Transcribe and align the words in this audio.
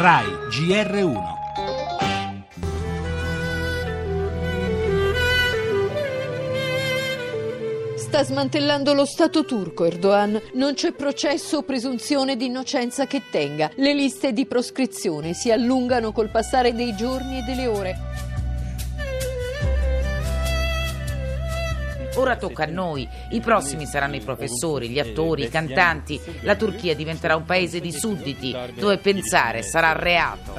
RAI 0.00 0.26
GR1 0.48 1.22
Sta 7.96 8.22
smantellando 8.22 8.92
lo 8.92 9.04
Stato 9.04 9.44
turco 9.44 9.86
Erdogan. 9.86 10.40
Non 10.54 10.74
c'è 10.74 10.92
processo 10.92 11.56
o 11.56 11.62
presunzione 11.64 12.36
di 12.36 12.46
innocenza 12.46 13.06
che 13.06 13.22
tenga. 13.28 13.72
Le 13.74 13.92
liste 13.92 14.32
di 14.32 14.46
proscrizione 14.46 15.34
si 15.34 15.50
allungano 15.50 16.12
col 16.12 16.30
passare 16.30 16.74
dei 16.74 16.94
giorni 16.94 17.38
e 17.38 17.42
delle 17.42 17.66
ore. 17.66 18.27
Ora 22.18 22.36
tocca 22.36 22.64
a 22.64 22.66
noi, 22.66 23.08
i 23.30 23.40
prossimi 23.40 23.86
saranno 23.86 24.16
i 24.16 24.20
professori, 24.20 24.88
gli 24.88 24.98
attori, 24.98 25.44
i 25.44 25.48
cantanti. 25.48 26.20
La 26.42 26.56
Turchia 26.56 26.96
diventerà 26.96 27.36
un 27.36 27.44
paese 27.44 27.78
di 27.78 27.92
sudditi 27.92 28.54
dove 28.76 28.98
pensare 28.98 29.62
sarà 29.62 29.92
reato. 29.92 30.52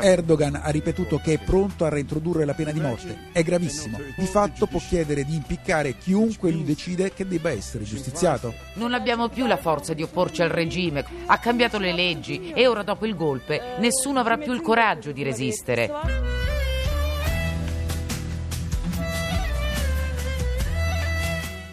Erdogan 0.00 0.60
ha 0.62 0.70
ripetuto 0.70 1.18
che 1.18 1.32
è 1.32 1.38
pronto 1.38 1.84
a 1.84 1.88
reintrodurre 1.88 2.44
la 2.44 2.54
pena 2.54 2.70
di 2.70 2.78
morte. 2.78 3.30
È 3.32 3.42
gravissimo. 3.42 3.98
Di 4.16 4.26
fatto 4.26 4.66
può 4.66 4.78
chiedere 4.78 5.24
di 5.24 5.34
impiccare 5.34 5.96
chiunque 5.96 6.52
lui 6.52 6.62
decide 6.62 7.12
che 7.12 7.26
debba 7.26 7.50
essere 7.50 7.82
giustiziato. 7.82 8.54
Non 8.74 8.94
abbiamo 8.94 9.28
più 9.28 9.46
la 9.46 9.56
forza 9.56 9.92
di 9.92 10.04
opporci 10.04 10.42
al 10.42 10.50
regime. 10.50 11.04
Ha 11.26 11.38
cambiato 11.38 11.78
le 11.78 11.92
leggi 11.92 12.52
e 12.52 12.68
ora 12.68 12.84
dopo 12.84 13.06
il 13.06 13.16
golpe 13.16 13.60
nessuno 13.80 14.20
avrà 14.20 14.36
più 14.36 14.52
il 14.52 14.60
coraggio 14.60 15.10
di 15.10 15.24
resistere. 15.24 16.47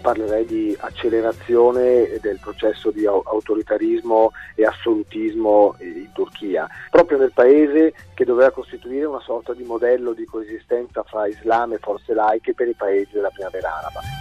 Parlerei 0.00 0.44
di 0.44 0.76
accelerazione 0.78 2.18
del 2.20 2.38
processo 2.40 2.90
di 2.90 3.06
autoritarismo 3.06 4.32
e 4.54 4.64
assolutismo 4.64 5.76
in 5.80 6.10
Turchia, 6.12 6.66
proprio 6.90 7.18
nel 7.18 7.32
paese 7.32 7.94
che 8.14 8.24
doveva 8.24 8.50
costituire 8.50 9.04
una 9.04 9.20
sorta 9.20 9.54
di 9.54 9.64
modello 9.64 10.12
di 10.12 10.24
coesistenza 10.24 11.02
fra 11.02 11.26
Islam 11.26 11.72
e 11.72 11.78
forze 11.78 12.14
laiche 12.14 12.54
per 12.54 12.68
i 12.68 12.74
paesi 12.74 13.12
della 13.12 13.30
primavera 13.30 13.76
araba. 13.78 14.19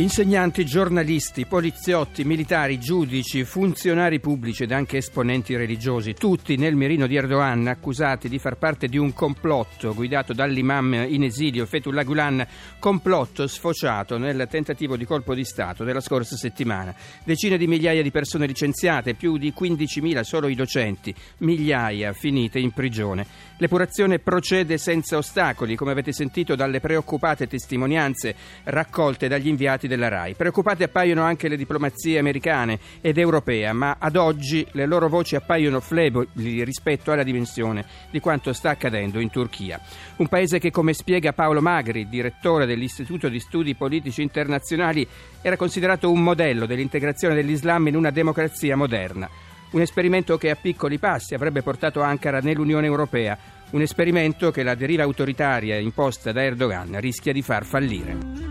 Insegnanti, 0.00 0.64
giornalisti, 0.64 1.44
poliziotti, 1.44 2.24
militari, 2.24 2.80
giudici, 2.80 3.44
funzionari 3.44 4.18
pubblici 4.18 4.62
ed 4.62 4.72
anche 4.72 4.96
esponenti 4.96 5.54
religiosi, 5.56 6.14
tutti 6.14 6.56
nel 6.56 6.74
mirino 6.74 7.06
di 7.06 7.16
Erdogan 7.16 7.66
accusati 7.66 8.30
di 8.30 8.38
far 8.38 8.56
parte 8.56 8.88
di 8.88 8.96
un 8.96 9.12
complotto 9.12 9.92
guidato 9.92 10.32
dall'imam 10.32 11.04
in 11.06 11.24
esilio 11.24 11.66
Fethullah 11.66 12.02
Gulen, 12.02 12.46
complotto 12.78 13.46
sfociato 13.46 14.16
nel 14.16 14.48
tentativo 14.50 14.96
di 14.96 15.04
colpo 15.04 15.34
di 15.34 15.44
Stato 15.44 15.84
della 15.84 16.00
scorsa 16.00 16.34
settimana. 16.34 16.94
Decine 17.22 17.58
di 17.58 17.66
migliaia 17.66 18.00
di 18.02 18.10
persone 18.10 18.46
licenziate, 18.46 19.12
più 19.12 19.36
di 19.36 19.52
15.000 19.54 20.20
solo 20.22 20.48
i 20.48 20.54
docenti, 20.54 21.14
migliaia 21.40 22.14
finite 22.14 22.58
in 22.58 22.70
prigione. 22.70 23.26
L'epurazione 23.58 24.18
procede 24.18 24.78
senza 24.78 25.18
ostacoli, 25.18 25.76
come 25.76 25.90
avete 25.90 26.14
sentito 26.14 26.54
dalle 26.54 26.80
preoccupate 26.80 27.46
testimonianze 27.46 28.34
raccolte 28.64 29.28
dagli 29.28 29.48
inviati 29.48 29.88
della 29.90 30.08
RAI. 30.08 30.34
Preoccupate 30.34 30.84
appaiono 30.84 31.22
anche 31.22 31.48
le 31.48 31.56
diplomazie 31.56 32.18
americane 32.18 32.78
ed 33.02 33.18
europea, 33.18 33.74
ma 33.74 33.96
ad 33.98 34.16
oggi 34.16 34.66
le 34.72 34.86
loro 34.86 35.08
voci 35.08 35.34
appaiono 35.34 35.80
flebili 35.80 36.64
rispetto 36.64 37.12
alla 37.12 37.24
dimensione 37.24 37.84
di 38.10 38.20
quanto 38.20 38.52
sta 38.52 38.70
accadendo 38.70 39.18
in 39.18 39.30
Turchia. 39.30 39.80
Un 40.16 40.28
paese 40.28 40.58
che, 40.58 40.70
come 40.70 40.94
spiega 40.94 41.32
Paolo 41.32 41.60
Magri, 41.60 42.08
direttore 42.08 42.66
dell'Istituto 42.66 43.28
di 43.28 43.40
Studi 43.40 43.74
Politici 43.74 44.22
Internazionali, 44.22 45.06
era 45.42 45.56
considerato 45.56 46.10
un 46.10 46.22
modello 46.22 46.66
dell'integrazione 46.66 47.34
dell'Islam 47.34 47.88
in 47.88 47.96
una 47.96 48.10
democrazia 48.10 48.76
moderna. 48.76 49.28
Un 49.72 49.80
esperimento 49.80 50.38
che 50.38 50.50
a 50.50 50.56
piccoli 50.56 50.98
passi 50.98 51.34
avrebbe 51.34 51.62
portato 51.62 52.00
Ankara 52.00 52.40
nell'Unione 52.40 52.86
Europea, 52.86 53.38
un 53.70 53.82
esperimento 53.82 54.50
che 54.50 54.62
la 54.62 54.74
deriva 54.74 55.04
autoritaria 55.04 55.76
imposta 55.78 56.32
da 56.32 56.42
Erdogan 56.42 56.98
rischia 56.98 57.32
di 57.32 57.42
far 57.42 57.64
fallire. 57.64 58.49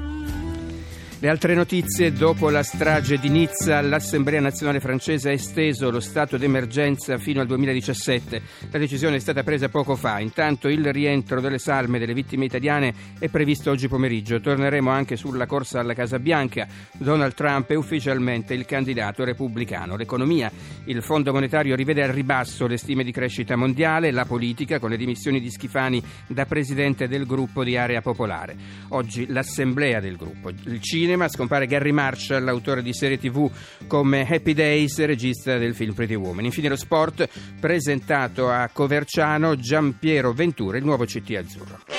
Le 1.21 1.27
altre 1.27 1.53
notizie, 1.53 2.13
dopo 2.13 2.49
la 2.49 2.63
strage 2.63 3.17
di 3.17 3.27
Nizza, 3.27 3.81
l'Assemblea 3.81 4.39
nazionale 4.39 4.79
francese 4.79 5.27
ha 5.27 5.33
esteso 5.33 5.91
lo 5.91 5.99
stato 5.99 6.37
d'emergenza 6.37 7.17
fino 7.17 7.41
al 7.41 7.47
2017. 7.47 8.41
La 8.71 8.77
decisione 8.77 9.17
è 9.17 9.19
stata 9.19 9.43
presa 9.43 9.67
poco 9.67 9.97
fa. 9.97 10.21
Intanto 10.21 10.69
il 10.69 10.93
rientro 10.93 11.41
delle 11.41 11.57
salme 11.57 11.99
delle 11.99 12.13
vittime 12.13 12.45
italiane 12.45 12.93
è 13.19 13.27
previsto 13.27 13.69
oggi 13.69 13.89
pomeriggio. 13.89 14.39
Torneremo 14.39 14.89
anche 14.89 15.17
sulla 15.17 15.45
corsa 15.45 15.81
alla 15.81 15.93
Casa 15.93 16.19
Bianca. 16.19 16.65
Donald 16.93 17.33
Trump 17.33 17.69
è 17.69 17.75
ufficialmente 17.75 18.53
il 18.53 18.63
candidato 18.63 19.25
repubblicano. 19.25 19.97
L'economia, 19.97 20.49
il 20.85 21.03
Fondo 21.03 21.33
monetario 21.33 21.75
rivede 21.75 22.01
al 22.01 22.13
ribasso 22.13 22.65
le 22.65 22.77
stime 22.77 23.03
di 23.03 23.11
crescita 23.11 23.57
mondiale, 23.57 24.11
la 24.11 24.23
politica 24.23 24.79
con 24.79 24.89
le 24.89 24.95
dimissioni 24.95 25.41
di 25.41 25.51
Schifani 25.51 26.01
da 26.27 26.45
presidente 26.45 27.09
del 27.09 27.25
gruppo 27.25 27.65
di 27.65 27.75
Area 27.75 27.99
Popolare. 27.99 28.55
Oggi 28.91 29.27
l'assemblea 29.27 29.99
del 29.99 30.15
gruppo. 30.15 30.47
Il 30.47 30.79
cinema 30.79 31.07
cinema 31.09 31.27
scompare 31.27 31.65
Gary 31.65 31.89
Marshall, 31.89 32.47
autore 32.47 32.83
di 32.83 32.93
serie 32.93 33.17
tv 33.17 33.49
come 33.87 34.27
Happy 34.29 34.53
Days, 34.53 35.03
regista 35.03 35.57
del 35.57 35.73
film 35.73 35.95
Pretty 35.95 36.13
Woman. 36.13 36.45
Infine 36.45 36.69
lo 36.69 36.75
sport 36.75 37.27
presentato 37.59 38.47
a 38.47 38.69
Coverciano 38.71 39.55
Giampiero 39.55 40.33
Ventura, 40.33 40.77
il 40.77 40.85
nuovo 40.85 41.05
CT 41.05 41.35
azzurro. 41.35 41.98